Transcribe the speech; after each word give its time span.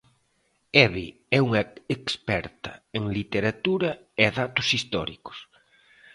Eve 0.85 1.07
é 1.37 1.39
unha 1.47 1.61
experta 1.95 2.71
en 2.97 3.03
literatura 3.17 3.89
e 4.23 4.25
datos 4.39 4.67
históricos. 4.75 5.37